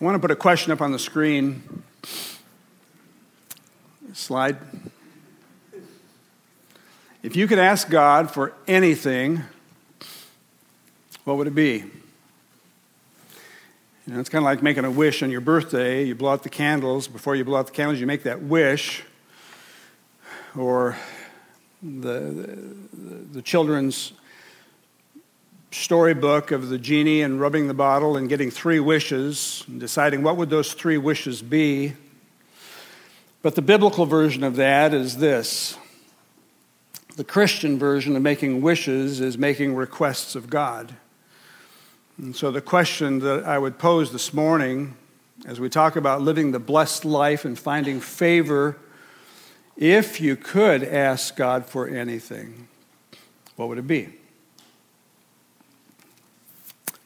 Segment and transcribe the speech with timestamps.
[0.00, 1.82] I want to put a question up on the screen.
[4.14, 4.56] Slide.
[7.22, 9.42] If you could ask God for anything,
[11.24, 11.84] what would it be?
[14.06, 16.02] You know, it's kind of like making a wish on your birthday.
[16.04, 17.06] You blow out the candles.
[17.06, 19.02] Before you blow out the candles, you make that wish.
[20.56, 20.96] Or
[21.82, 22.20] the,
[22.94, 24.14] the, the children's
[25.70, 30.36] storybook of the genie and rubbing the bottle and getting three wishes and deciding what
[30.36, 31.94] would those three wishes be.
[33.42, 35.78] But the biblical version of that is this.
[37.16, 40.94] The Christian version of making wishes is making requests of God.
[42.18, 44.96] And so, the question that I would pose this morning
[45.46, 48.76] as we talk about living the blessed life and finding favor,
[49.76, 52.68] if you could ask God for anything,
[53.56, 54.19] what would it be?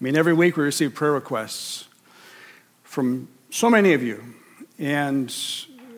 [0.05, 1.89] I mean, every week we receive prayer requests
[2.83, 4.23] from so many of you,
[4.79, 5.35] and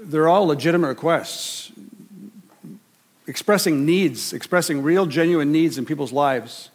[0.00, 1.72] they're all legitimate requests,
[3.26, 6.70] expressing needs, expressing real, genuine needs in people's lives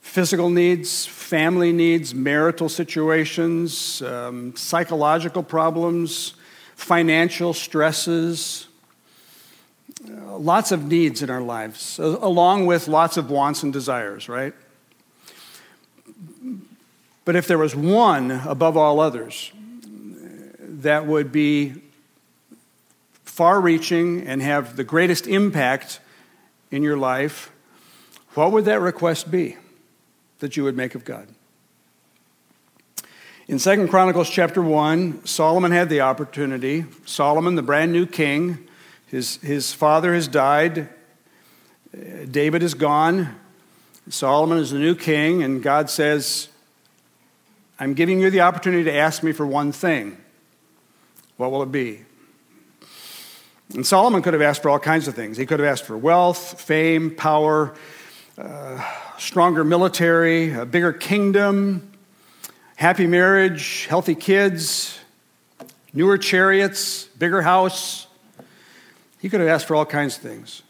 [0.00, 6.32] physical needs, family needs, marital situations, um, psychological problems,
[6.76, 8.68] financial stresses,
[10.10, 14.54] uh, lots of needs in our lives, along with lots of wants and desires, right?
[17.28, 19.52] But if there was one above all others
[20.58, 21.74] that would be
[23.22, 26.00] far reaching and have the greatest impact
[26.70, 27.52] in your life,
[28.32, 29.58] what would that request be?
[30.38, 31.28] that you would make of God.
[33.46, 36.86] In Second Chronicles chapter 1, Solomon had the opportunity.
[37.04, 38.66] Solomon, the brand new king,
[39.06, 40.88] his, his father has died,
[42.30, 43.36] David is gone,
[44.08, 46.47] Solomon is the new king, and God says,
[47.80, 50.16] I'm giving you the opportunity to ask me for one thing.
[51.36, 52.02] What will it be?
[53.74, 55.36] And Solomon could have asked for all kinds of things.
[55.36, 57.74] He could have asked for wealth, fame, power,
[58.36, 58.82] uh,
[59.18, 61.92] stronger military, a bigger kingdom,
[62.76, 64.98] happy marriage, healthy kids,
[65.92, 68.08] newer chariots, bigger house.
[69.20, 70.62] He could have asked for all kinds of things.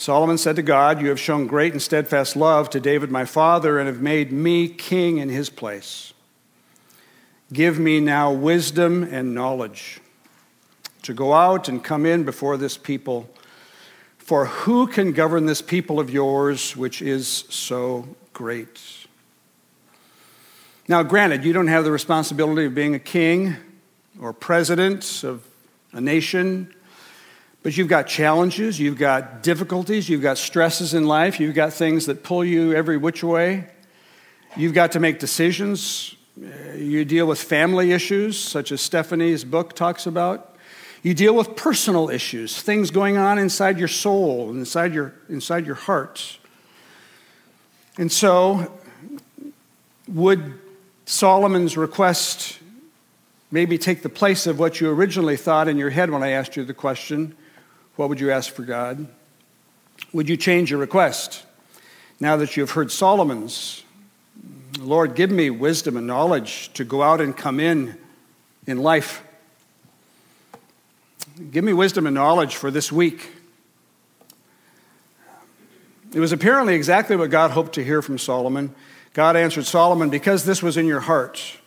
[0.00, 3.78] Solomon said to God, You have shown great and steadfast love to David my father
[3.78, 6.14] and have made me king in his place.
[7.52, 10.00] Give me now wisdom and knowledge
[11.02, 13.28] to go out and come in before this people
[14.16, 18.80] for who can govern this people of yours, which is so great?
[20.88, 23.54] Now, granted, you don't have the responsibility of being a king
[24.18, 25.46] or president of
[25.92, 26.74] a nation,
[27.62, 32.06] but you've got challenges, you've got difficulties, you've got stresses in life, you've got things
[32.06, 33.68] that pull you every which way.
[34.56, 36.16] You've got to make decisions.
[36.42, 40.56] Uh, you deal with family issues, such as Stephanie's book talks about.
[41.02, 45.76] You deal with personal issues, things going on inside your soul, inside your, inside your
[45.76, 46.38] heart.
[47.96, 48.72] And so,
[50.08, 50.58] would
[51.06, 52.58] Solomon's request
[53.50, 56.56] maybe take the place of what you originally thought in your head when I asked
[56.56, 57.36] you the question,
[58.00, 59.06] What would you ask for God?
[60.14, 61.44] Would you change your request
[62.18, 63.84] now that you've heard Solomon's?
[64.78, 67.98] Lord, give me wisdom and knowledge to go out and come in
[68.66, 69.22] in life
[71.50, 73.30] Give me wisdom and knowledge for this week.
[76.14, 78.74] It was apparently exactly what God hoped to hear from Solomon.
[79.14, 81.58] God answered Solomon, Because this was in your heart,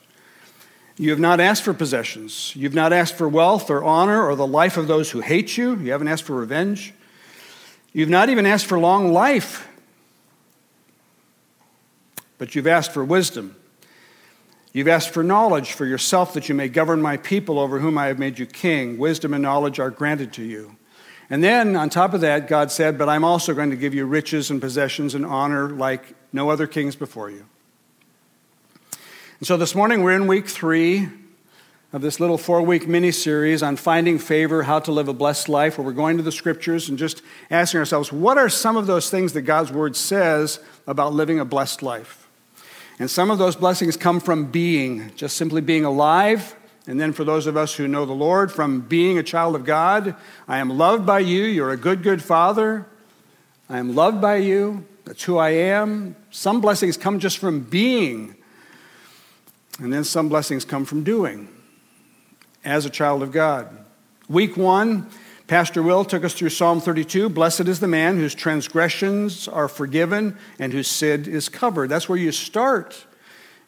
[0.98, 2.56] you have not asked for possessions.
[2.56, 5.76] You've not asked for wealth or honor or the life of those who hate you.
[5.78, 6.94] You haven't asked for revenge.
[7.92, 9.68] You've not even asked for long life,
[12.38, 13.56] but you've asked for wisdom
[14.74, 18.08] You've asked for knowledge for yourself that you may govern my people over whom I
[18.08, 18.98] have made you king.
[18.98, 20.76] Wisdom and knowledge are granted to you.
[21.30, 24.06] And then on top of that, God said, But I'm also going to give you
[24.06, 27.46] riches and possessions and honor like no other kings before you.
[29.44, 31.10] And so this morning we're in week three
[31.92, 35.50] of this little four week mini series on finding favor, how to live a blessed
[35.50, 38.88] life, where we're going to the scriptures and just asking ourselves, what are some of
[38.88, 42.30] those things that God's word says about living a blessed life?
[43.00, 46.56] And some of those blessings come from being, just simply being alive.
[46.88, 49.66] And then for those of us who know the Lord, from being a child of
[49.66, 50.16] God,
[50.48, 51.44] I am loved by you.
[51.44, 52.86] You're a good, good father.
[53.70, 54.86] I am loved by you.
[55.04, 56.16] That's who I am.
[56.32, 58.38] Some blessings come just from being.
[59.80, 61.48] And then some blessings come from doing
[62.64, 63.70] as a child of God.
[64.30, 65.10] Week one,
[65.48, 67.30] Pastor Will took us through Psalm 32.
[67.30, 71.90] Blessed is the man whose transgressions are forgiven and whose sin is covered.
[71.90, 73.06] That's where you start.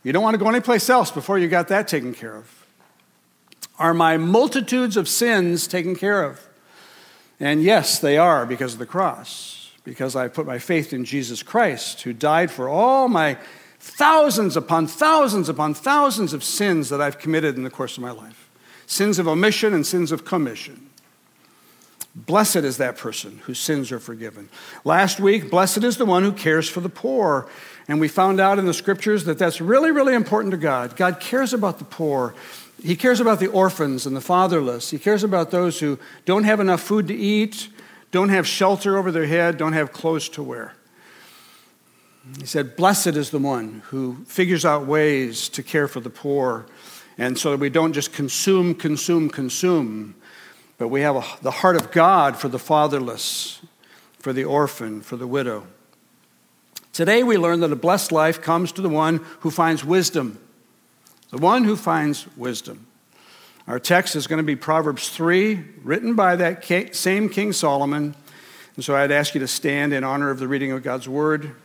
[0.04, 2.66] You don't want to go anyplace else before you got that taken care of.
[3.78, 6.48] Are my multitudes of sins taken care of?
[7.40, 11.44] And yes, they are because of the cross, because I put my faith in Jesus
[11.44, 13.38] Christ, who died for all my
[13.86, 18.12] thousands upon thousands upon thousands of sins that I've committed in the course of my
[18.12, 18.50] life
[18.88, 20.90] sins of omission and sins of commission.
[22.16, 24.48] Blessed is that person whose sins are forgiven.
[24.84, 27.50] Last week, blessed is the one who cares for the poor.
[27.88, 30.96] And we found out in the scriptures that that's really, really important to God.
[30.96, 32.36] God cares about the poor.
[32.82, 34.92] He cares about the orphans and the fatherless.
[34.92, 37.70] He cares about those who don't have enough food to eat,
[38.12, 40.74] don't have shelter over their head, don't have clothes to wear.
[42.40, 46.66] He said, Blessed is the one who figures out ways to care for the poor,
[47.18, 50.16] and so that we don't just consume, consume, consume,
[50.78, 53.62] but we have a, the heart of God for the fatherless,
[54.20, 55.68] for the orphan, for the widow.
[56.94, 60.40] Today we learn that a blessed life comes to the one who finds wisdom.
[61.30, 62.88] The one who finds wisdom.
[63.68, 66.64] Our text is going to be Proverbs 3, written by that
[66.96, 68.16] same King Solomon.
[68.76, 71.56] And so I'd ask you to stand in honor of the reading of God's word.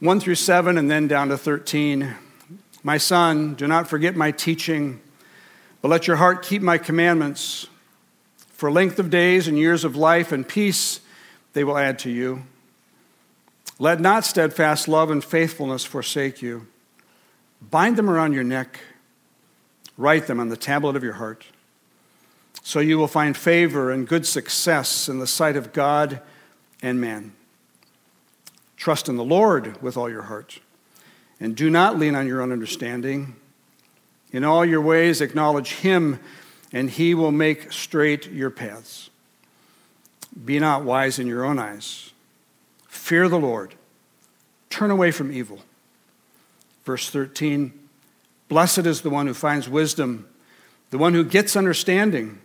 [0.00, 2.14] 1 through 7, and then down to 13.
[2.84, 5.00] My son, do not forget my teaching,
[5.82, 7.66] but let your heart keep my commandments.
[8.52, 11.00] For length of days and years of life and peace
[11.52, 12.44] they will add to you.
[13.80, 16.66] Let not steadfast love and faithfulness forsake you.
[17.60, 18.78] Bind them around your neck,
[19.96, 21.44] write them on the tablet of your heart.
[22.62, 26.20] So you will find favor and good success in the sight of God
[26.82, 27.32] and man.
[28.78, 30.60] Trust in the Lord with all your heart
[31.40, 33.36] and do not lean on your own understanding.
[34.32, 36.20] In all your ways, acknowledge Him,
[36.72, 39.10] and He will make straight your paths.
[40.44, 42.12] Be not wise in your own eyes.
[42.88, 43.74] Fear the Lord.
[44.70, 45.60] Turn away from evil.
[46.84, 47.72] Verse 13
[48.48, 50.26] Blessed is the one who finds wisdom,
[50.90, 52.40] the one who gets understanding.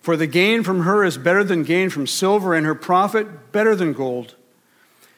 [0.00, 3.74] For the gain from her is better than gain from silver, and her profit better
[3.74, 4.36] than gold.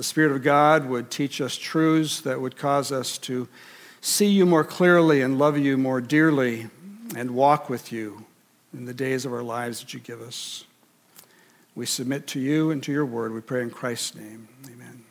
[0.00, 3.46] the Spirit of God would teach us truths that would cause us to
[4.00, 6.70] see you more clearly and love you more dearly
[7.14, 8.24] and walk with you
[8.72, 10.64] in the days of our lives that you give us.
[11.74, 13.34] We submit to you and to your word.
[13.34, 14.48] We pray in Christ's name.
[14.72, 15.04] Amen.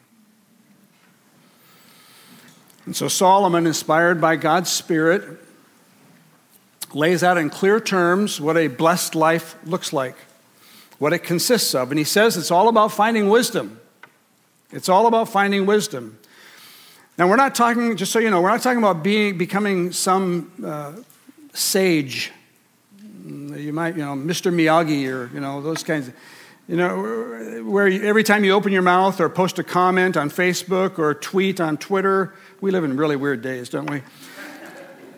[2.88, 5.40] And so Solomon, inspired by God's Spirit,
[6.96, 10.16] lays out in clear terms what a blessed life looks like,
[10.98, 11.92] what it consists of.
[11.92, 13.79] And he says it's all about finding wisdom.
[14.72, 16.20] It's all about finding wisdom.
[17.18, 20.52] Now, we're not talking, just so you know, we're not talking about being, becoming some
[20.64, 20.94] uh,
[21.54, 22.32] sage.
[23.26, 24.54] You might, you know, Mr.
[24.54, 26.14] Miyagi or, you know, those kinds of,
[26.68, 31.00] you know, where every time you open your mouth or post a comment on Facebook
[31.00, 34.04] or tweet on Twitter, we live in really weird days, don't we?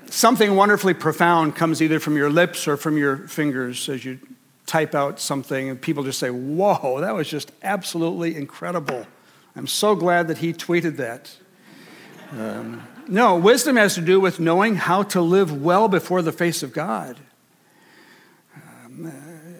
[0.09, 4.19] Something wonderfully profound comes either from your lips or from your fingers as you
[4.65, 9.05] type out something, and people just say, Whoa, that was just absolutely incredible.
[9.55, 11.35] I'm so glad that he tweeted that.
[12.31, 16.63] Um, no, wisdom has to do with knowing how to live well before the face
[16.63, 17.17] of God.
[18.55, 19.11] Um,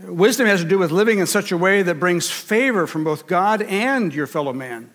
[0.07, 3.03] uh, wisdom has to do with living in such a way that brings favor from
[3.03, 4.89] both God and your fellow man.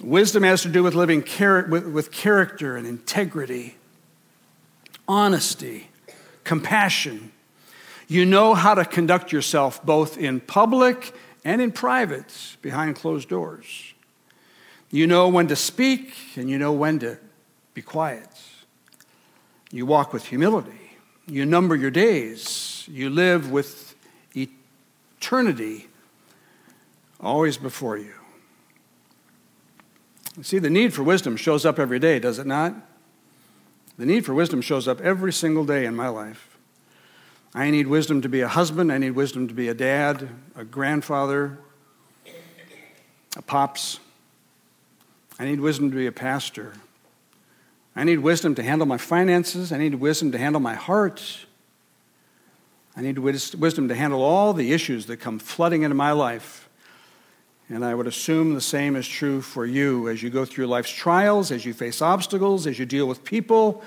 [0.00, 3.76] Wisdom has to do with living char- with, with character and integrity,
[5.08, 5.88] honesty,
[6.44, 7.32] compassion.
[8.08, 13.94] You know how to conduct yourself both in public and in private, behind closed doors.
[14.90, 17.18] You know when to speak and you know when to
[17.74, 18.28] be quiet.
[19.70, 20.98] You walk with humility.
[21.26, 22.84] You number your days.
[22.88, 23.94] You live with
[24.34, 25.88] eternity
[27.20, 28.12] always before you.
[30.42, 32.74] See, the need for wisdom shows up every day, does it not?
[33.98, 36.51] The need for wisdom shows up every single day in my life.
[37.54, 38.90] I need wisdom to be a husband.
[38.90, 41.58] I need wisdom to be a dad, a grandfather,
[43.36, 44.00] a pops.
[45.38, 46.72] I need wisdom to be a pastor.
[47.94, 49.70] I need wisdom to handle my finances.
[49.70, 51.46] I need wisdom to handle my heart.
[52.96, 56.70] I need wisdom to handle all the issues that come flooding into my life.
[57.68, 60.90] And I would assume the same is true for you as you go through life's
[60.90, 63.82] trials, as you face obstacles, as you deal with people,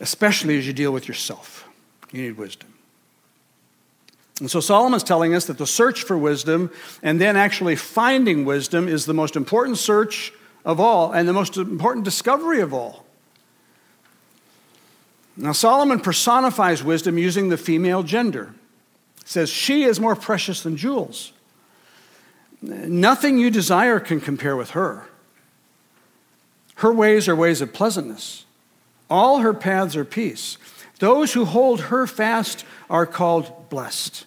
[0.00, 1.67] especially as you deal with yourself.
[2.12, 2.72] You need wisdom.
[4.40, 6.70] And so Solomon's telling us that the search for wisdom
[7.02, 10.32] and then actually finding wisdom is the most important search
[10.64, 13.04] of all and the most important discovery of all.
[15.36, 18.54] Now, Solomon personifies wisdom using the female gender.
[19.24, 21.32] Says, She is more precious than jewels.
[22.60, 25.06] Nothing you desire can compare with her.
[26.76, 28.46] Her ways are ways of pleasantness.
[29.08, 30.58] All her paths are peace.
[30.98, 34.26] Those who hold her fast are called blessed.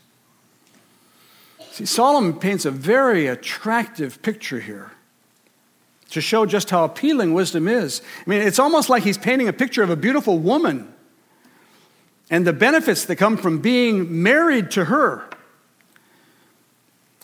[1.72, 4.92] See, Solomon paints a very attractive picture here
[6.12, 8.02] to show just how appealing wisdom is.
[8.26, 10.94] I mean, it's almost like he's painting a picture of a beautiful woman
[12.30, 15.30] and the benefits that come from being married to her,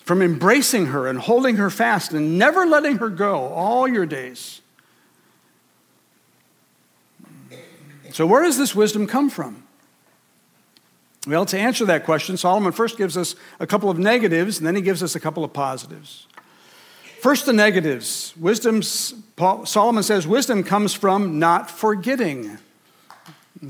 [0.04, 4.62] from embracing her and holding her fast and never letting her go all your days.
[8.18, 9.62] So, where does this wisdom come from?
[11.28, 14.76] Well, to answer that question, Solomon first gives us a couple of negatives, and then
[14.76, 16.26] he gives us a couple of positives.
[17.22, 18.34] First, the negatives.
[18.36, 22.58] Wisdom, Solomon says, wisdom comes from not forgetting.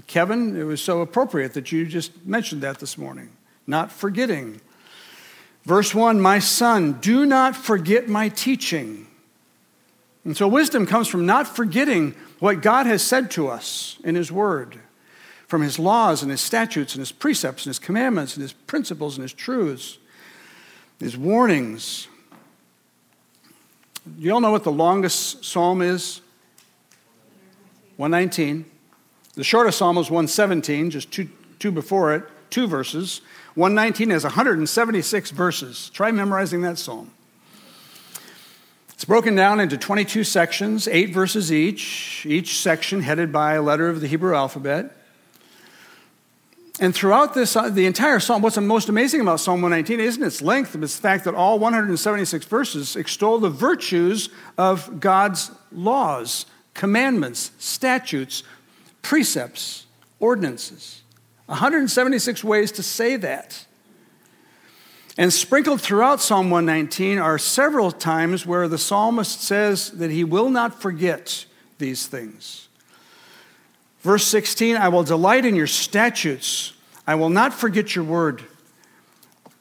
[0.07, 3.31] Kevin, it was so appropriate that you just mentioned that this morning.
[3.67, 4.61] Not forgetting.
[5.65, 9.07] Verse 1 My son, do not forget my teaching.
[10.23, 14.31] And so, wisdom comes from not forgetting what God has said to us in His
[14.31, 14.79] Word
[15.47, 19.17] from his laws and his statutes and his precepts and his commandments and his principles
[19.17, 19.97] and his truths,
[20.99, 22.07] his warnings.
[24.17, 26.21] You all know what the longest psalm is?
[27.95, 28.65] 119.
[29.35, 31.29] The shortest psalm is 117, just two,
[31.59, 33.21] two before it, two verses.
[33.55, 35.89] 119 has 176 verses.
[35.91, 37.11] Try memorizing that psalm.
[38.97, 43.89] It's broken down into 22 sections, eight verses each, each section headed by a letter
[43.89, 44.91] of the Hebrew alphabet.
[46.79, 50.41] And throughout this, uh, the entire psalm, what's most amazing about Psalm 119 isn't its
[50.41, 56.47] length, but it's the fact that all 176 verses extol the virtues of God's laws,
[56.73, 58.41] commandments, statutes,
[59.03, 59.85] precepts,
[60.19, 61.03] ordinances.
[61.45, 63.66] 176 ways to say that.
[65.17, 70.51] And sprinkled throughout Psalm 119 are several times where the psalmist says that he will
[70.51, 71.45] not forget
[71.79, 72.67] these things.
[74.01, 76.73] Verse 16 I will delight in your statutes,
[77.07, 78.43] I will not forget your word.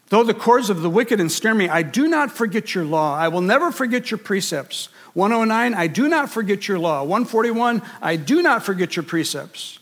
[0.09, 3.17] Though the cords of the wicked ensnare me, I do not forget your law.
[3.17, 4.89] I will never forget your precepts.
[5.15, 7.01] 109, I do not forget your law.
[7.01, 9.81] 141, I do not forget your precepts.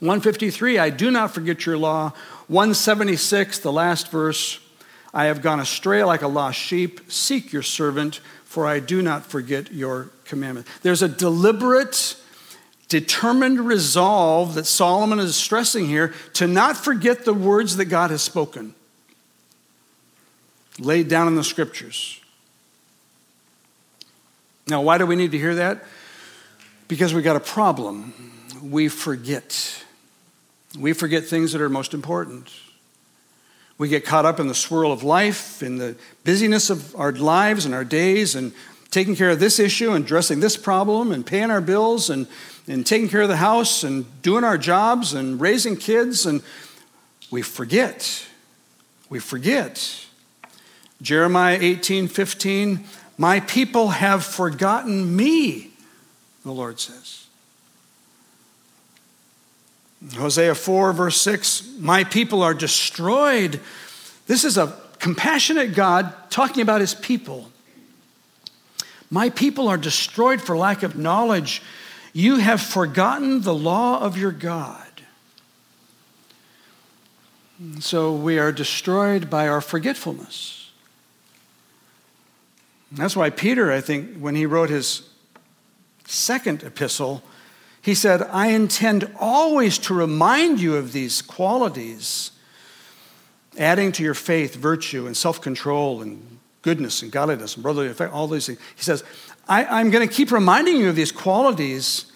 [0.00, 2.12] 153, I do not forget your law.
[2.48, 4.60] 176, the last verse,
[5.12, 7.00] I have gone astray like a lost sheep.
[7.10, 10.66] Seek your servant, for I do not forget your commandment.
[10.82, 12.16] There's a deliberate
[12.88, 18.22] determined resolve that Solomon is stressing here to not forget the words that God has
[18.22, 18.74] spoken,
[20.78, 22.20] laid down in the scriptures.
[24.66, 25.84] Now, why do we need to hear that?
[26.88, 28.12] Because we got a problem.
[28.62, 29.84] We forget.
[30.78, 32.50] We forget things that are most important.
[33.78, 37.64] We get caught up in the swirl of life, in the busyness of our lives
[37.64, 38.52] and our days, and
[38.90, 42.28] taking care of this issue and addressing this problem and paying our bills and
[42.66, 46.42] and taking care of the house and doing our jobs and raising kids, and
[47.30, 48.26] we forget.
[49.10, 50.06] We forget.
[51.02, 52.84] Jeremiah 18 15,
[53.18, 55.72] my people have forgotten me,
[56.44, 57.23] the Lord says.
[60.12, 63.60] Hosea 4, verse 6, my people are destroyed.
[64.26, 67.50] This is a compassionate God talking about his people.
[69.10, 71.62] My people are destroyed for lack of knowledge.
[72.12, 74.80] You have forgotten the law of your God.
[77.80, 80.70] So we are destroyed by our forgetfulness.
[82.92, 85.08] That's why Peter, I think, when he wrote his
[86.06, 87.22] second epistle,
[87.84, 92.30] he said, I intend always to remind you of these qualities,
[93.58, 98.14] adding to your faith virtue and self control and goodness and godliness and brotherly affection,
[98.14, 98.58] all these things.
[98.74, 99.04] He says,
[99.46, 102.06] I, am going to keep reminding you of these qualities.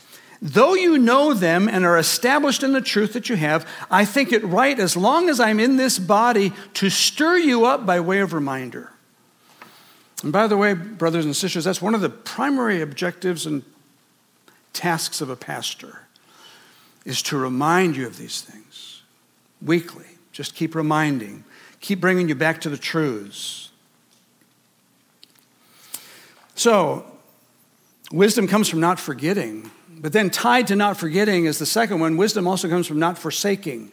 [0.40, 4.32] Though you know them and are established in the truth that you have, I think
[4.32, 8.20] it right, as long as I'm in this body, to stir you up by way
[8.20, 8.90] of reminder.
[10.22, 13.62] And by the way, brothers and sisters, that's one of the primary objectives and
[14.78, 16.06] tasks of a pastor
[17.04, 19.02] is to remind you of these things
[19.60, 20.06] weekly.
[20.30, 21.42] Just keep reminding,
[21.80, 23.70] keep bringing you back to the truths.
[26.54, 27.04] So,
[28.12, 29.70] wisdom comes from not forgetting.
[29.90, 33.18] But then, tied to not forgetting is the second one wisdom also comes from not
[33.18, 33.90] forsaking.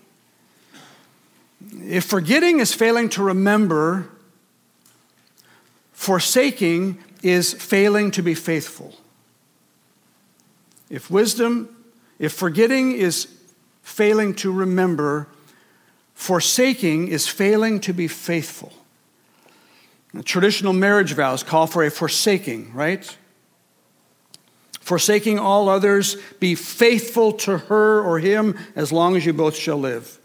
[1.81, 4.07] If forgetting is failing to remember,
[5.93, 8.95] forsaking is failing to be faithful.
[10.89, 11.75] If wisdom,
[12.19, 13.27] if forgetting is
[13.81, 15.27] failing to remember,
[16.13, 18.73] forsaking is failing to be faithful.
[20.13, 23.17] Now, traditional marriage vows call for a forsaking, right?
[24.79, 29.77] Forsaking all others, be faithful to her or him as long as you both shall
[29.77, 30.19] live.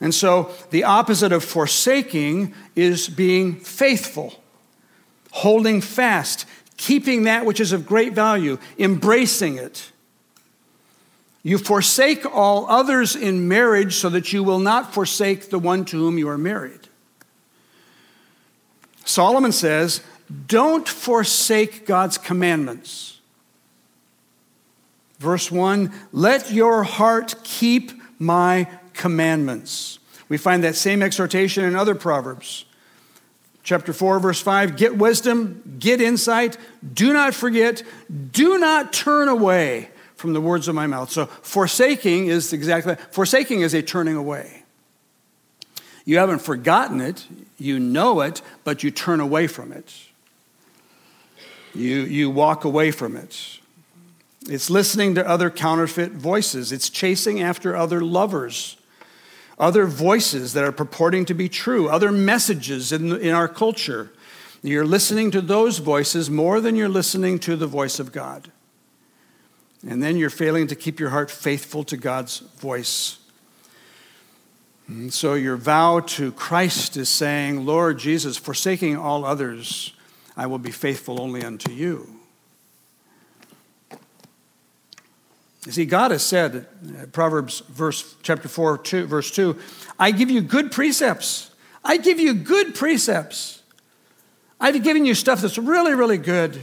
[0.00, 4.42] And so the opposite of forsaking is being faithful,
[5.32, 9.90] holding fast, keeping that which is of great value, embracing it.
[11.44, 15.98] You forsake all others in marriage so that you will not forsake the one to
[15.98, 16.88] whom you are married.
[19.04, 20.00] Solomon says,
[20.46, 23.20] Don't forsake God's commandments.
[25.18, 29.98] Verse 1 Let your heart keep my commandments.
[30.30, 32.64] We find that same exhortation in other Proverbs.
[33.62, 36.56] Chapter 4, verse 5 Get wisdom, get insight,
[36.94, 37.82] do not forget,
[38.32, 39.90] do not turn away
[40.24, 41.10] from the words of my mouth.
[41.10, 44.62] So, forsaking is exactly, forsaking is a turning away.
[46.06, 47.26] You haven't forgotten it,
[47.58, 49.92] you know it, but you turn away from it.
[51.74, 53.58] You, you walk away from it.
[54.48, 56.72] It's listening to other counterfeit voices.
[56.72, 58.78] It's chasing after other lovers,
[59.58, 64.10] other voices that are purporting to be true, other messages in, in our culture.
[64.62, 68.50] You're listening to those voices more than you're listening to the voice of God.
[69.86, 73.18] And then you're failing to keep your heart faithful to God's voice.
[74.86, 79.92] And so your vow to Christ is saying, Lord Jesus, forsaking all others,
[80.36, 82.08] I will be faithful only unto you.
[85.66, 86.66] You see, God has said,
[87.00, 89.58] uh, Proverbs verse chapter 4, two, verse 2,
[89.98, 91.50] I give you good precepts.
[91.82, 93.62] I give you good precepts.
[94.60, 96.62] I've given you stuff that's really, really good.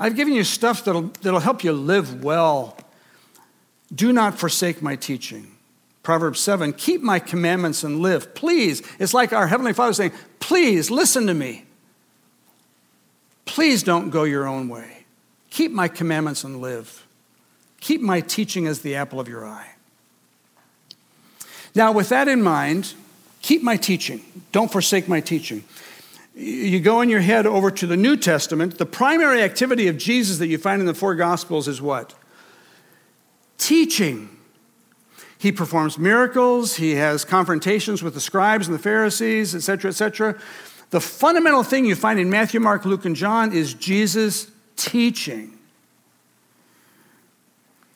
[0.00, 2.74] I've given you stuff that'll, that'll help you live well.
[3.94, 5.54] Do not forsake my teaching.
[6.02, 8.34] Proverbs 7, keep my commandments and live.
[8.34, 8.82] Please.
[8.98, 11.66] It's like our Heavenly Father saying, please listen to me.
[13.44, 15.04] Please don't go your own way.
[15.50, 17.06] Keep my commandments and live.
[17.80, 19.72] Keep my teaching as the apple of your eye.
[21.74, 22.94] Now, with that in mind,
[23.42, 24.24] keep my teaching.
[24.52, 25.64] Don't forsake my teaching.
[26.40, 28.78] You go in your head over to the New Testament.
[28.78, 32.14] The primary activity of Jesus that you find in the four Gospels is what?
[33.58, 34.30] Teaching.
[35.36, 40.38] He performs miracles, he has confrontations with the scribes and the Pharisees, etc., etc.
[40.90, 45.58] The fundamental thing you find in Matthew, Mark, Luke, and John is Jesus teaching.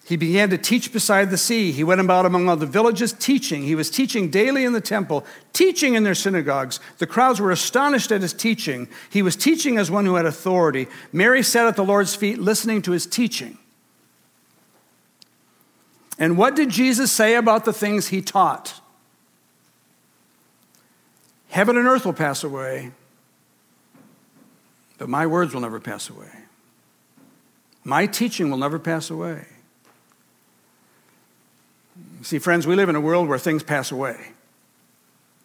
[0.07, 1.73] He began to teach beside the sea.
[1.73, 3.63] He went about among all the villages teaching.
[3.63, 6.79] He was teaching daily in the temple, teaching in their synagogues.
[6.99, 8.87] The crowds were astonished at his teaching.
[9.09, 10.89] He was teaching as one who had authority.
[11.11, 13.57] Mary sat at the Lord's feet listening to his teaching.
[16.19, 18.81] And what did Jesus say about the things he taught?
[21.49, 22.91] Heaven and earth will pass away,
[24.99, 26.29] but my words will never pass away.
[27.85, 29.47] My teaching will never pass away.
[32.25, 34.17] See, friends, we live in a world where things pass away,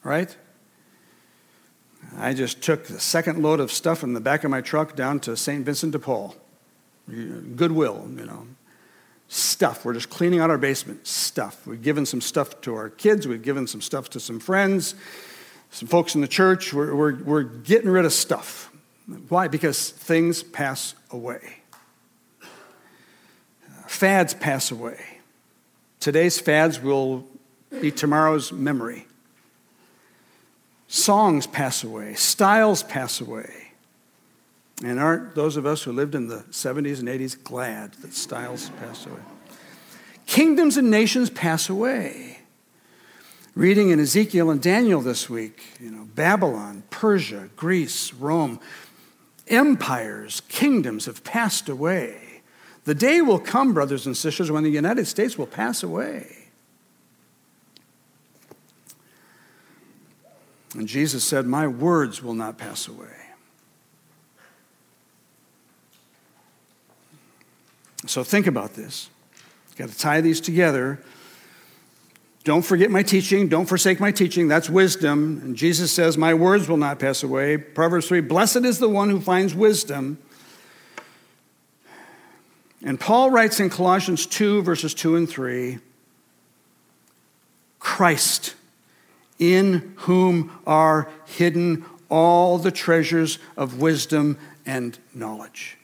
[0.01, 0.33] right?
[2.17, 5.19] I just took the second load of stuff in the back of my truck down
[5.21, 5.65] to St.
[5.65, 6.37] Vincent de Paul.
[7.09, 8.47] Goodwill, you know.
[9.27, 9.83] Stuff.
[9.83, 11.05] We're just cleaning out our basement.
[11.05, 11.67] Stuff.
[11.67, 13.27] We've given some stuff to our kids.
[13.27, 14.95] We've given some stuff to some friends,
[15.71, 16.73] some folks in the church.
[16.73, 18.71] We're, we're, we're getting rid of stuff.
[19.27, 19.49] Why?
[19.49, 21.57] Because things pass away.
[23.85, 25.18] Fads pass away.
[25.99, 27.25] Today's fads will
[27.81, 29.05] be tomorrow's memory.
[30.87, 33.73] Songs pass away, styles pass away.
[34.83, 38.69] And aren't those of us who lived in the 70s and 80s glad that styles
[38.79, 39.19] pass away?
[40.25, 42.39] Kingdoms and nations pass away.
[43.55, 48.59] Reading in Ezekiel and Daniel this week, you know, Babylon, Persia, Greece, Rome,
[49.49, 52.28] empires, kingdoms have passed away.
[52.89, 56.47] The day will come, brothers and sisters, when the United States will pass away.
[60.73, 63.13] And Jesus said, My words will not pass away.
[68.07, 69.11] So think about this.
[69.67, 70.99] You've Got to tie these together.
[72.43, 73.49] Don't forget my teaching.
[73.49, 74.47] Don't forsake my teaching.
[74.47, 75.41] That's wisdom.
[75.43, 77.55] And Jesus says, My words will not pass away.
[77.57, 80.17] Proverbs 3 Blessed is the one who finds wisdom.
[82.83, 85.79] And Paul writes in Colossians 2, verses 2 and 3
[87.79, 88.55] Christ,
[89.37, 95.77] in whom are hidden all the treasures of wisdom and knowledge.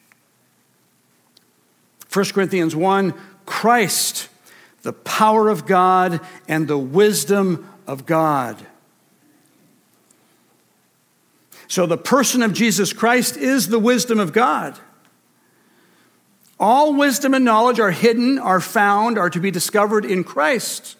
[2.11, 3.13] 1 Corinthians 1
[3.45, 4.29] Christ,
[4.83, 8.65] the power of God and the wisdom of God.
[11.67, 14.79] So the person of Jesus Christ is the wisdom of God.
[16.59, 20.95] All wisdom and knowledge are hidden, are found, are to be discovered in Christ.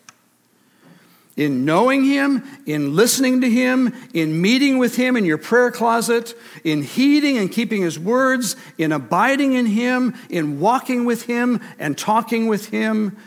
[1.38, 6.34] In knowing Him, in listening to Him, in meeting with Him in your prayer closet,
[6.64, 11.98] in heeding and keeping His words, in abiding in Him, in walking with Him and
[11.98, 13.18] talking with Him,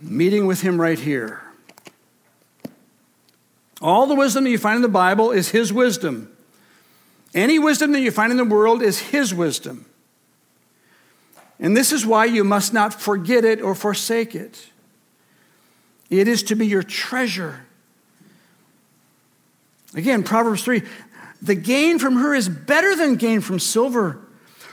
[0.00, 1.42] meeting with Him right here.
[3.82, 6.34] All the wisdom that you find in the Bible is His wisdom.
[7.34, 9.86] Any wisdom that you find in the world is His wisdom.
[11.62, 14.66] And this is why you must not forget it or forsake it.
[16.10, 17.60] It is to be your treasure.
[19.94, 20.82] Again, Proverbs 3
[21.40, 24.20] the gain from her is better than gain from silver.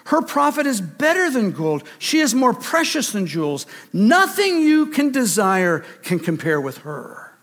[0.06, 1.84] Her profit is better than gold.
[1.97, 3.65] She is more precious than jewels.
[3.91, 7.34] Nothing you can desire can compare with her.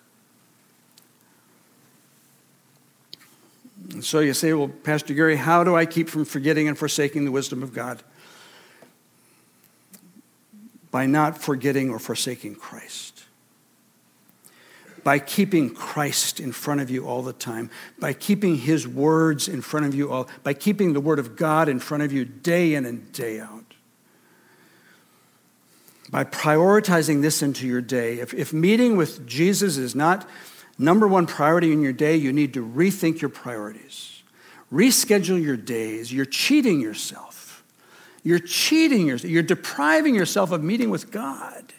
[3.91, 7.25] And so you say, Well, Pastor Gary, how do I keep from forgetting and forsaking
[7.25, 8.03] the wisdom of God?
[10.97, 13.25] By not forgetting or forsaking Christ.
[15.05, 19.61] By keeping Christ in front of you all the time, by keeping His words in
[19.61, 22.73] front of you all, by keeping the Word of God in front of you day
[22.73, 23.75] in and day out.
[26.09, 28.19] By prioritizing this into your day.
[28.19, 30.27] If, if meeting with Jesus is not
[30.79, 34.23] number one priority in your day, you need to rethink your priorities,
[34.73, 36.11] reschedule your days.
[36.11, 37.36] You're cheating yourself.
[38.27, 39.31] You're cheating yourself.
[39.31, 41.73] You're depriving yourself of meeting with God.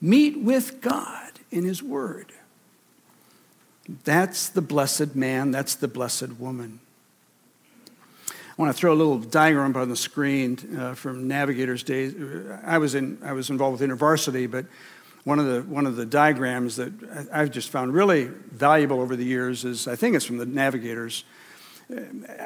[0.00, 2.32] Meet with God in His Word.
[4.04, 5.50] That's the blessed man.
[5.50, 6.78] That's the blessed woman.
[8.28, 12.14] I want to throw a little diagram up on the screen uh, from Navigator's days.
[12.64, 14.66] I was, in, I was involved with InterVarsity, but
[15.24, 16.92] one of, the, one of the diagrams that
[17.32, 21.24] I've just found really valuable over the years is I think it's from the Navigators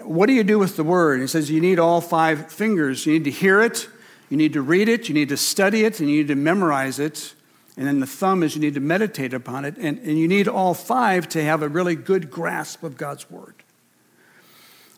[0.02, 1.20] what do you do with the word?
[1.20, 3.06] He says you need all five fingers.
[3.06, 3.88] You need to hear it,
[4.28, 6.98] you need to read it, you need to study it, and you need to memorize
[6.98, 7.34] it.
[7.76, 9.76] And then the thumb is you need to meditate upon it.
[9.76, 13.54] And, and you need all five to have a really good grasp of God's word.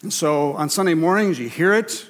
[0.02, 2.06] And so on Sunday mornings, you hear it,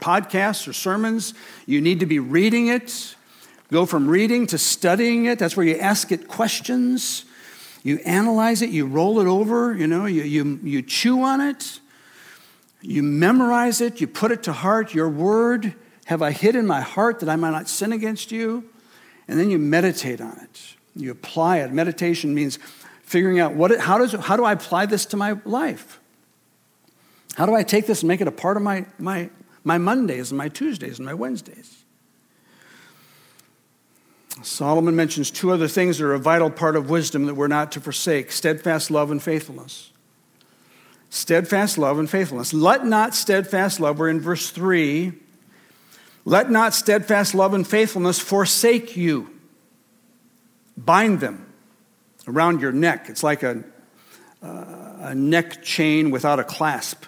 [0.00, 1.34] podcasts or sermons.
[1.66, 3.14] You need to be reading it.
[3.70, 5.38] Go from reading to studying it.
[5.38, 7.24] That's where you ask it questions.
[7.86, 11.78] You analyze it, you roll it over, you know, you, you, you chew on it,
[12.82, 14.92] you memorize it, you put it to heart.
[14.92, 15.72] Your word
[16.06, 18.68] have I hid in my heart that I might not sin against you.
[19.28, 20.74] And then you meditate on it.
[20.96, 21.72] You apply it.
[21.72, 22.58] Meditation means
[23.04, 26.00] figuring out what it, how, does, how do I apply this to my life?
[27.36, 29.30] How do I take this and make it a part of my, my,
[29.62, 31.84] my Mondays and my Tuesdays and my Wednesdays?
[34.42, 37.72] Solomon mentions two other things that are a vital part of wisdom that we're not
[37.72, 39.92] to forsake steadfast love and faithfulness.
[41.08, 42.52] Steadfast love and faithfulness.
[42.52, 45.12] Let not steadfast love, we're in verse 3.
[46.24, 49.30] Let not steadfast love and faithfulness forsake you.
[50.76, 51.46] Bind them
[52.28, 53.06] around your neck.
[53.08, 53.64] It's like a,
[54.42, 57.04] uh, a neck chain without a clasp.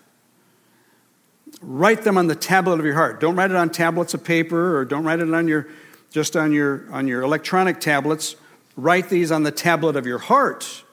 [1.61, 3.21] Write them on the tablet of your heart.
[3.21, 5.67] Don't write it on tablets of paper or don't write it on your
[6.11, 8.37] just on your, on your electronic tablets,
[8.77, 10.85] write these on the tablet of your heart.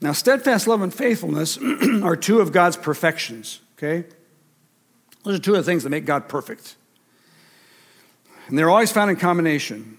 [0.00, 1.58] Now, steadfast love and faithfulness
[2.02, 4.04] are two of God's perfections, okay?
[5.22, 6.76] Those are two of the things that make God perfect.
[8.48, 9.98] And they're always found in combination.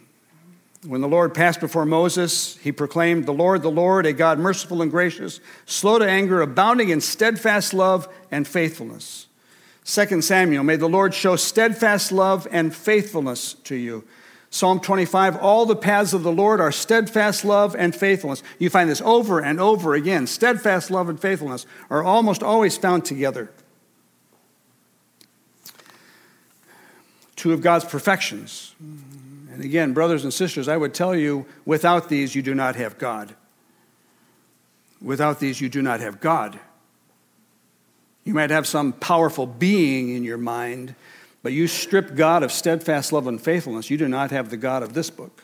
[0.85, 4.81] When the Lord passed before Moses, he proclaimed, The Lord, the Lord, a God merciful
[4.81, 9.27] and gracious, slow to anger, abounding in steadfast love and faithfulness
[9.85, 14.03] 2 Samuel, may the Lord show steadfast love and faithfulness to you.
[14.49, 18.43] Psalm 25, all the paths of the Lord are steadfast love and faithfulness.
[18.59, 20.27] You find this over and over again.
[20.27, 23.49] Steadfast love and faithfulness are almost always found together.
[27.35, 28.75] Two of God's perfections.
[28.79, 32.99] And again, brothers and sisters, I would tell you without these, you do not have
[32.99, 33.35] God.
[35.01, 36.59] Without these, you do not have God.
[38.23, 40.95] You might have some powerful being in your mind,
[41.41, 44.81] but you strip God of steadfast love and faithfulness, you do not have the God
[44.81, 45.43] of this book.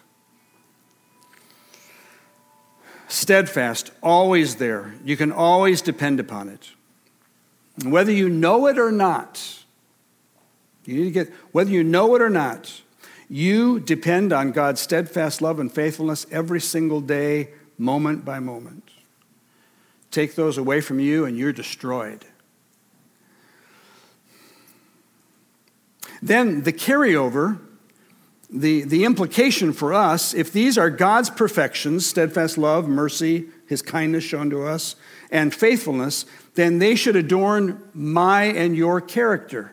[3.10, 4.94] Steadfast, always there.
[5.04, 6.72] You can always depend upon it.
[7.84, 9.64] Whether you know it or not,
[10.86, 12.82] you need to get, whether you know it or not,
[13.28, 18.90] you depend on God's steadfast love and faithfulness every single day, moment by moment.
[20.12, 22.26] Take those away from you, and you're destroyed.
[26.22, 27.60] Then the carryover,
[28.50, 34.24] the, the implication for us, if these are God's perfections, steadfast love, mercy, his kindness
[34.24, 34.96] shown to us,
[35.32, 39.72] and faithfulness, then they should adorn my and your character.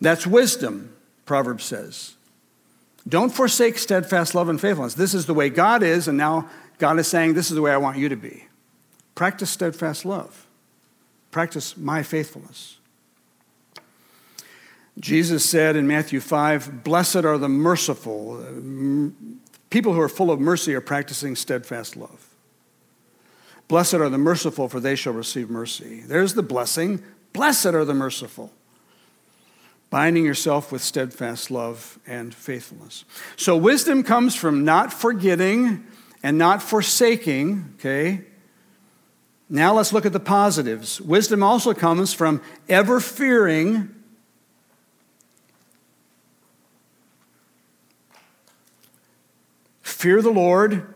[0.00, 0.94] That's wisdom,
[1.26, 2.14] Proverbs says.
[3.08, 4.94] Don't forsake steadfast love and faithfulness.
[4.94, 6.48] This is the way God is, and now
[6.78, 8.46] God is saying, This is the way I want you to be.
[9.14, 10.46] Practice steadfast love,
[11.30, 12.78] practice my faithfulness.
[14.98, 18.44] Jesus said in Matthew 5, Blessed are the merciful.
[19.70, 22.28] People who are full of mercy are practicing steadfast love.
[23.68, 26.02] Blessed are the merciful, for they shall receive mercy.
[26.06, 27.02] There's the blessing.
[27.32, 28.52] Blessed are the merciful.
[29.88, 33.04] Binding yourself with steadfast love and faithfulness.
[33.36, 35.86] So, wisdom comes from not forgetting
[36.22, 38.22] and not forsaking, okay?
[39.48, 41.00] Now let's look at the positives.
[41.00, 44.01] Wisdom also comes from ever fearing
[50.02, 50.92] Fear the Lord,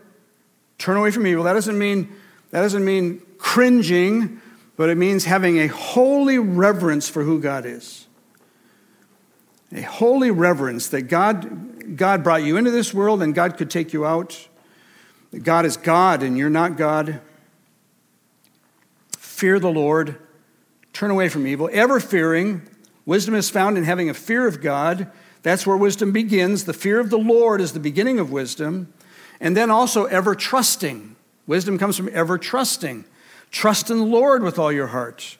[0.77, 1.45] turn away from evil.
[1.45, 2.13] That doesn't mean,
[2.51, 4.41] that doesn't mean cringing,
[4.75, 8.05] but it means having a holy reverence for who God is.
[9.71, 13.93] A holy reverence that God, God brought you into this world and God could take
[13.93, 14.45] you out.
[15.31, 17.21] That God is God and you're not God.
[19.17, 20.19] Fear the Lord,
[20.91, 22.67] turn away from evil, ever fearing.
[23.05, 25.09] Wisdom is found in having a fear of God.
[25.43, 26.65] That's where wisdom begins.
[26.65, 28.91] The fear of the Lord is the beginning of wisdom.
[29.39, 31.15] And then also ever trusting.
[31.45, 33.05] Wisdom comes from ever trusting.
[33.51, 35.37] Trust in the Lord with all your heart.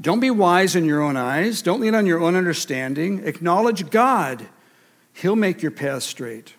[0.00, 1.60] Don't be wise in your own eyes.
[1.60, 3.26] Don't lean on your own understanding.
[3.26, 4.46] Acknowledge God.
[5.12, 6.54] He'll make your path straight.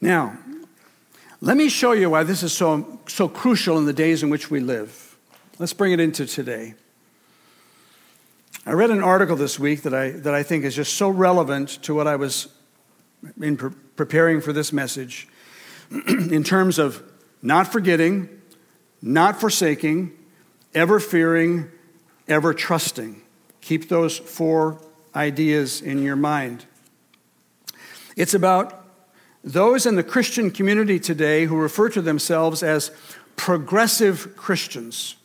[0.00, 0.38] Now,
[1.40, 4.50] let me show you why this is so, so crucial in the days in which
[4.50, 5.16] we live.
[5.58, 6.74] Let's bring it into today.
[8.66, 11.68] I read an article this week that I, that I think is just so relevant
[11.82, 12.48] to what I was
[13.40, 15.28] in pre- preparing for this message
[16.08, 17.02] in terms of
[17.42, 18.28] not forgetting,
[19.02, 20.12] not forsaking,
[20.74, 21.70] ever fearing,
[22.28, 23.22] ever trusting.
[23.60, 24.80] Keep those four
[25.14, 26.66] ideas in your mind.
[28.16, 28.84] It's about
[29.44, 32.90] those in the Christian community today who refer to themselves as
[33.36, 35.16] progressive Christians.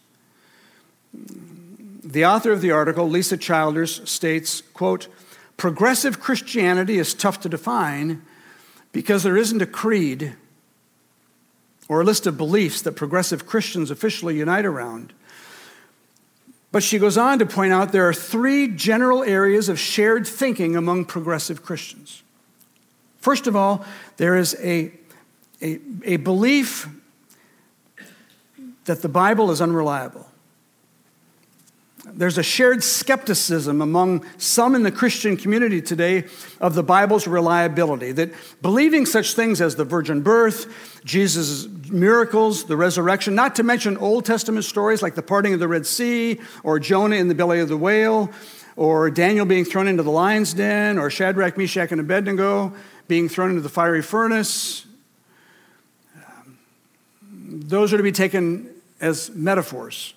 [1.14, 5.08] The author of the article, Lisa Childers, states, quote,
[5.62, 8.24] Progressive Christianity is tough to define
[8.92, 10.36] because there isn't a creed
[11.88, 15.14] or a list of beliefs that progressive Christians officially unite around.
[16.72, 20.76] But she goes on to point out there are three general areas of shared thinking
[20.76, 22.24] among progressive Christians.
[23.20, 23.86] First of all,
[24.18, 24.92] there is a,
[25.62, 26.90] a, a belief
[28.86, 30.31] that the Bible is unreliable
[32.14, 36.26] there's a shared skepticism among some in the Christian community today
[36.60, 38.12] of the Bible's reliability.
[38.12, 43.98] That believing such things as the virgin birth, Jesus' miracles, the resurrection, not to mention
[43.98, 47.60] Old Testament stories like the parting of the Red Sea, or Jonah in the belly
[47.60, 48.32] of the whale,
[48.76, 52.74] or Daniel being thrown into the lion's den, or Shadrach, Meshach, and Abednego
[53.08, 54.86] being thrown into the fiery furnace.
[56.16, 56.58] Um,
[57.50, 58.70] those are to be taken
[59.00, 60.14] as metaphors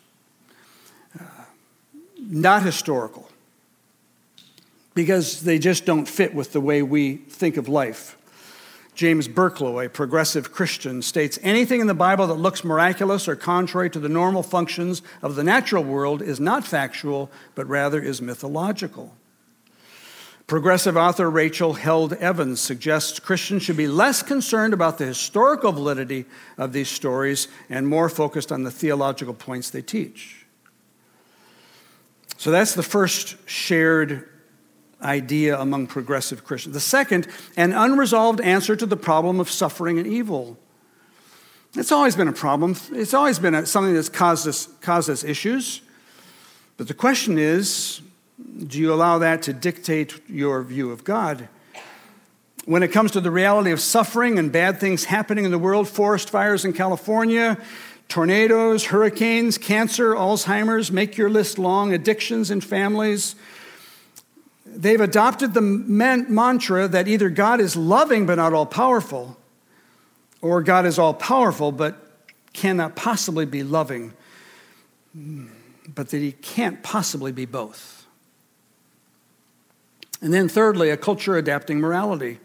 [2.31, 3.29] not historical
[4.95, 8.17] because they just don't fit with the way we think of life.
[8.95, 13.91] James Burklo, a progressive Christian, states anything in the Bible that looks miraculous or contrary
[13.91, 19.13] to the normal functions of the natural world is not factual, but rather is mythological.
[20.47, 26.27] Progressive author Rachel Held Evans suggests Christians should be less concerned about the historical validity
[26.57, 30.44] of these stories and more focused on the theological points they teach.
[32.45, 34.29] So that's the first shared
[35.01, 36.75] idea among progressive Christians.
[36.75, 37.27] The second,
[37.57, 40.59] an unresolved answer to the problem of suffering and evil.
[41.75, 42.77] It's always been a problem.
[42.93, 45.81] It's always been a, something that's caused us, caused us issues.
[46.77, 48.03] But the question is
[48.67, 51.49] do you allow that to dictate your view of God?
[52.67, 55.89] When it comes to the reality of suffering and bad things happening in the world,
[55.89, 57.57] forest fires in California,
[58.15, 63.35] tornadoes, hurricanes, cancer, Alzheimer's, make your list long, addictions in families.
[64.65, 69.37] They've adopted the man- mantra that either God is loving but not all powerful,
[70.41, 71.97] or God is all powerful but
[72.53, 74.13] cannot possibly be loving,
[75.13, 78.07] but that he can't possibly be both.
[80.21, 82.39] And then, thirdly, a culture adapting morality.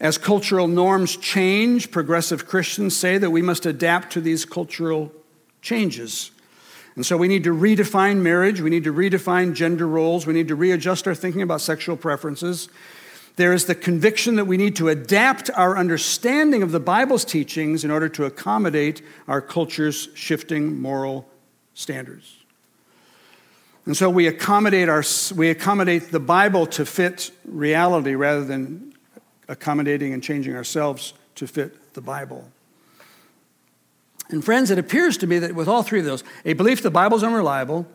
[0.00, 5.12] As cultural norms change, progressive Christians say that we must adapt to these cultural
[5.60, 6.30] changes.
[6.96, 10.48] And so we need to redefine marriage, we need to redefine gender roles, we need
[10.48, 12.68] to readjust our thinking about sexual preferences.
[13.36, 17.84] There is the conviction that we need to adapt our understanding of the Bible's teachings
[17.84, 21.28] in order to accommodate our culture's shifting moral
[21.74, 22.36] standards.
[23.86, 28.89] And so we accommodate, our, we accommodate the Bible to fit reality rather than
[29.50, 32.48] accommodating and changing ourselves to fit the Bible.
[34.30, 36.90] And friends, it appears to me that with all three of those, a belief the
[36.90, 37.86] Bible is unreliable,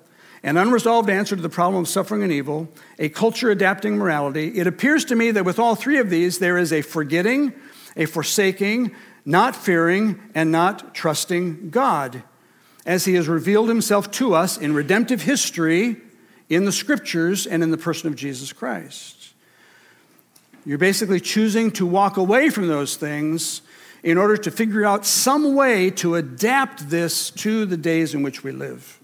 [0.44, 2.68] an unresolved answer to the problem of suffering and evil,
[3.00, 6.58] a culture adapting morality, it appears to me that with all three of these, there
[6.58, 7.54] is a forgetting,
[7.96, 12.22] a forsaking, not fearing, and not trusting God
[12.86, 15.98] as He has revealed Himself to us in redemptive history,
[16.50, 19.34] in the scriptures, and in the person of Jesus Christ.
[20.66, 23.62] You're basically choosing to walk away from those things
[24.02, 28.44] in order to figure out some way to adapt this to the days in which
[28.44, 29.00] we live.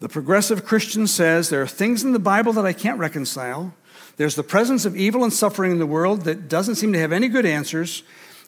[0.00, 3.74] The progressive Christian says there are things in the Bible that I can't reconcile.
[4.16, 7.12] There's the presence of evil and suffering in the world that doesn't seem to have
[7.12, 8.02] any good answers.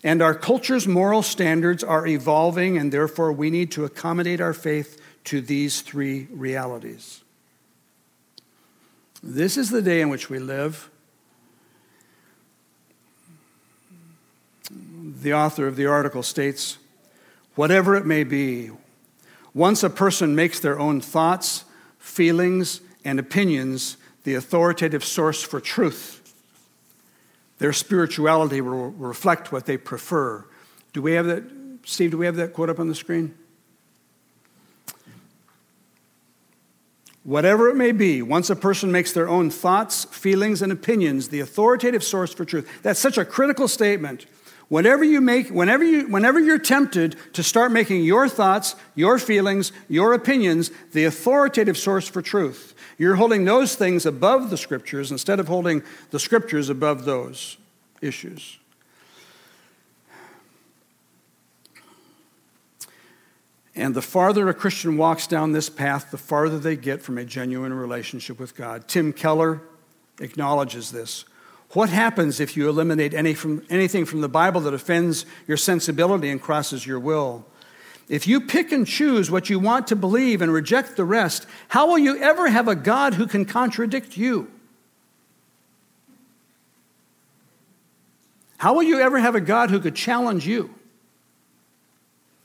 [0.05, 5.01] And our culture's moral standards are evolving, and therefore we need to accommodate our faith
[5.25, 7.23] to these three realities.
[9.23, 10.91] This is the day in which we live.
[15.23, 16.79] The author of the article states
[17.55, 18.71] whatever it may be,
[19.53, 21.65] once a person makes their own thoughts,
[21.99, 26.15] feelings, and opinions the authoritative source for truth,
[27.59, 30.45] their spirituality will reflect what they prefer.
[30.93, 31.43] Do we have that,
[31.85, 32.13] Steve?
[32.13, 33.35] Do we have that quote up on the screen?
[37.25, 41.41] Whatever it may be, once a person makes their own thoughts, feelings, and opinions the
[41.41, 42.71] authoritative source for truth.
[42.83, 44.27] That's such a critical statement
[44.69, 49.73] Whenever you make, whenever you, whenever you're tempted to start making your thoughts, your feelings,
[49.89, 55.41] your opinions the authoritative source for truth, you're holding those things above the scriptures instead
[55.41, 57.57] of holding the scriptures above those
[58.03, 58.59] issues.
[63.75, 67.25] And the farther a Christian walks down this path, the farther they get from a
[67.25, 68.89] genuine relationship with God.
[68.89, 69.63] Tim Keller
[70.21, 71.25] acknowledges this.
[71.73, 76.31] What happens if you eliminate any from, anything from the Bible that offends your sensibility
[76.31, 77.45] and crosses your will?
[78.09, 81.87] If you pick and choose what you want to believe and reject the rest, how
[81.87, 84.51] will you ever have a God who can contradict you?
[88.57, 90.75] How will you ever have a God who could challenge you?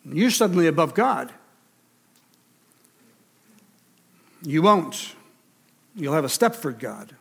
[0.05, 1.31] You're suddenly above God.
[4.41, 5.15] You won't.
[5.95, 7.15] You'll have a Stepford God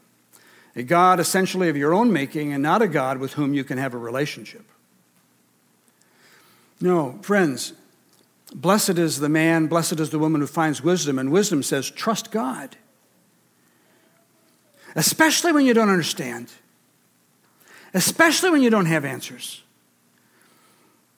[0.74, 3.78] a God essentially of your own making and not a God with whom you can
[3.78, 4.64] have a relationship.
[6.80, 7.74] No, friends,
[8.54, 12.30] blessed is the man, blessed is the woman who finds wisdom, and wisdom says, trust
[12.30, 12.76] God.
[14.96, 16.50] Especially when you don't understand,
[17.94, 19.62] especially when you don't have answers,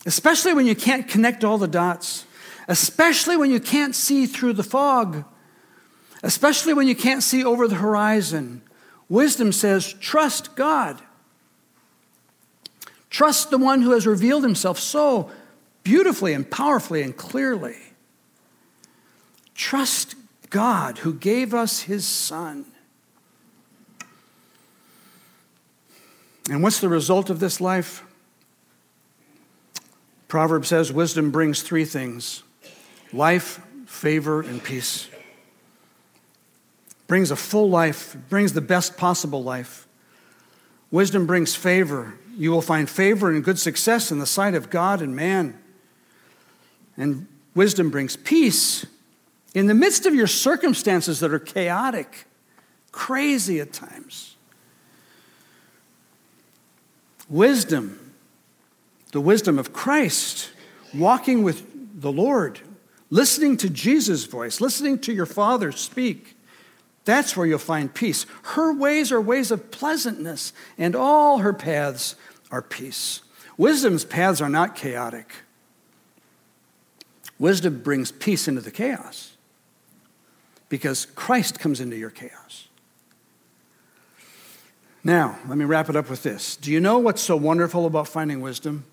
[0.06, 2.24] especially when you can't connect all the dots,
[2.68, 5.24] especially when you can't see through the fog,
[6.22, 8.62] especially when you can't see over the horizon
[9.08, 11.00] Wisdom says, trust God.
[13.10, 15.30] Trust the one who has revealed himself so
[15.82, 17.76] beautifully and powerfully and clearly.
[19.54, 20.16] Trust
[20.50, 22.64] God who gave us his son.
[26.50, 28.04] And what's the result of this life?
[30.28, 32.42] Proverb says wisdom brings three things
[33.12, 35.08] life, favor, and peace
[37.14, 39.86] brings a full life, brings the best possible life.
[40.90, 42.14] Wisdom brings favor.
[42.36, 45.56] You will find favor and good success in the sight of God and man.
[46.96, 48.84] And wisdom brings peace
[49.54, 52.26] in the midst of your circumstances that are chaotic,
[52.90, 54.34] crazy at times.
[57.28, 58.12] Wisdom,
[59.12, 60.50] the wisdom of Christ,
[60.92, 61.64] walking with
[62.00, 62.58] the Lord,
[63.08, 66.34] listening to Jesus' voice, listening to your Father speak
[67.04, 68.26] that's where you'll find peace.
[68.42, 72.16] Her ways are ways of pleasantness, and all her paths
[72.50, 73.20] are peace.
[73.56, 75.30] Wisdom's paths are not chaotic.
[77.38, 79.36] Wisdom brings peace into the chaos
[80.68, 82.68] because Christ comes into your chaos.
[85.02, 86.56] Now, let me wrap it up with this.
[86.56, 88.84] Do you know what's so wonderful about finding wisdom?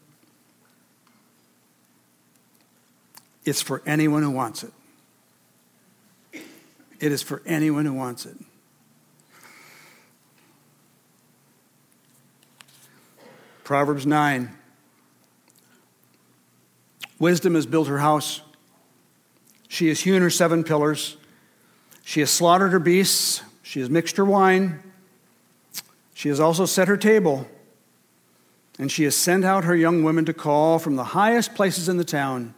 [3.46, 4.74] It's for anyone who wants it.
[7.02, 8.38] It is for anyone who wants it.
[13.64, 14.56] Proverbs 9.
[17.18, 18.42] Wisdom has built her house.
[19.68, 21.18] She has hewn her seven pillars.
[22.04, 23.42] She has slaughtered her beasts.
[23.64, 24.84] She has mixed her wine.
[26.14, 27.48] She has also set her table.
[28.78, 31.98] And she has sent out her young women to call from the highest places in
[31.98, 32.54] the town.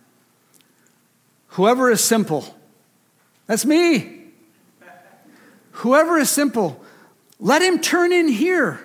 [1.50, 2.58] Whoever is simple,
[3.48, 4.23] that's me.
[5.78, 6.84] Whoever is simple,
[7.40, 8.80] let him turn in here.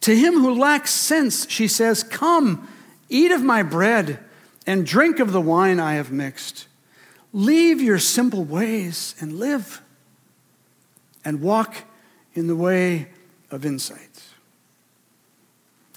[0.00, 2.68] To him who lacks sense, she says, Come,
[3.08, 4.18] eat of my bread
[4.66, 6.66] and drink of the wine I have mixed.
[7.32, 9.82] Leave your simple ways and live,
[11.24, 11.84] and walk
[12.34, 13.08] in the way
[13.50, 14.22] of insight.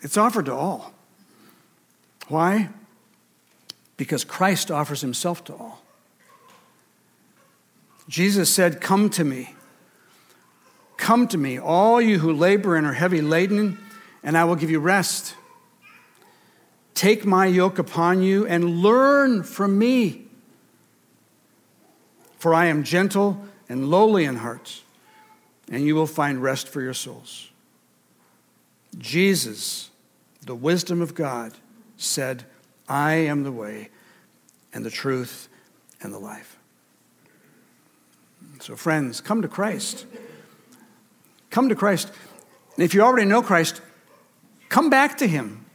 [0.01, 0.93] It's offered to all.
[2.27, 2.69] Why?
[3.97, 5.81] Because Christ offers himself to all.
[8.07, 9.55] Jesus said, Come to me.
[11.01, 13.79] Come to me, all you who labor and are heavy laden
[14.21, 15.35] and I will give you rest.
[16.93, 20.27] Take my yoke upon you and learn from me.
[22.37, 24.81] For I am gentle and lowly in heart,
[25.71, 27.49] and you will find rest for your souls.
[28.99, 29.89] Jesus,
[30.45, 31.53] the wisdom of God,
[31.97, 32.43] said,
[32.87, 33.89] I am the way
[34.71, 35.49] and the truth
[35.99, 36.57] and the life.
[38.59, 40.05] So, friends, come to Christ.
[41.51, 42.11] Come to Christ.
[42.75, 43.81] And if you already know Christ,
[44.71, 45.65] Come back to Him.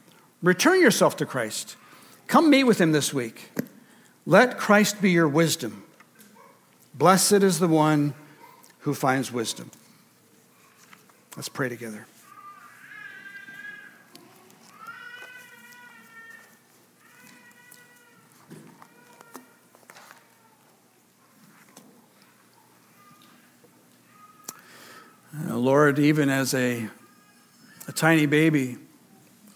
[0.43, 1.77] Return yourself to Christ.
[2.29, 3.51] Come meet with Him this week.
[4.25, 5.85] Let Christ be your wisdom.
[6.95, 8.15] Blessed is the one
[8.81, 9.71] who finds wisdom.
[11.37, 12.07] Let's pray together.
[25.87, 26.89] Lord, even as a,
[27.87, 28.77] a tiny baby,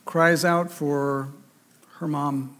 [0.04, 1.28] cries out for
[1.94, 2.56] her mom.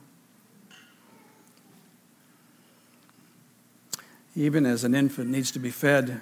[4.35, 6.21] Even as an infant needs to be fed,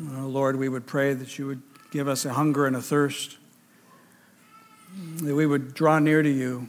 [0.00, 3.38] oh Lord, we would pray that you would give us a hunger and a thirst,
[5.16, 6.68] that we would draw near to you.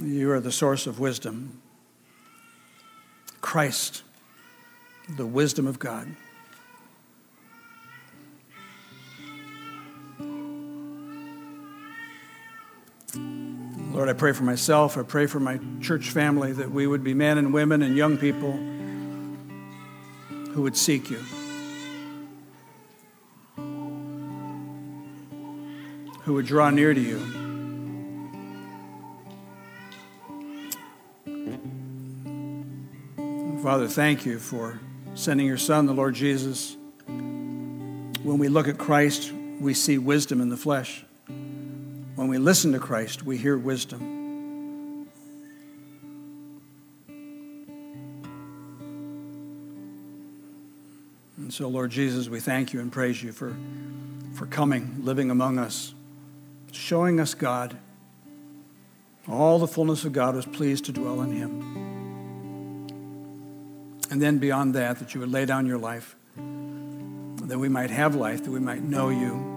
[0.00, 1.60] You are the source of wisdom.
[3.40, 4.04] Christ,
[5.08, 6.14] the wisdom of God.
[13.94, 14.98] Lord, I pray for myself.
[14.98, 18.18] I pray for my church family that we would be men and women and young
[18.18, 18.50] people
[20.52, 21.20] who would seek you,
[26.22, 27.20] who would draw near to you.
[33.62, 34.80] Father, thank you for
[35.14, 36.76] sending your Son, the Lord Jesus.
[37.06, 41.04] When we look at Christ, we see wisdom in the flesh.
[42.14, 45.08] When we listen to Christ, we hear wisdom.
[51.36, 53.56] And so, Lord Jesus, we thank you and praise you for,
[54.34, 55.92] for coming, living among us,
[56.70, 57.76] showing us God.
[59.28, 61.72] All the fullness of God was pleased to dwell in him.
[64.10, 68.14] And then beyond that, that you would lay down your life, that we might have
[68.14, 69.53] life, that we might know you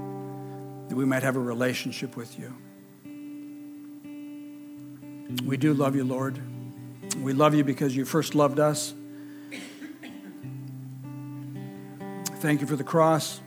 [0.98, 2.52] we might have a relationship with you.
[5.46, 6.42] We do love you, Lord.
[7.22, 8.96] We love you because you first loved us.
[12.38, 13.42] Thank you for the cross.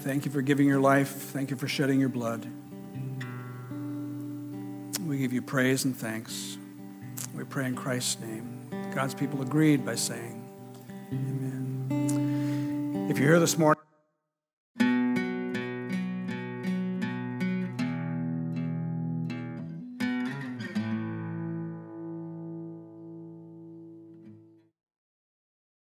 [0.00, 1.10] Thank you for giving your life.
[1.10, 2.44] Thank you for shedding your blood.
[5.06, 6.58] We give you praise and thanks.
[7.36, 8.68] We pray in Christ's name.
[8.92, 10.42] God's people agreed by saying,
[11.12, 13.06] Amen.
[13.08, 13.81] If you're here this morning,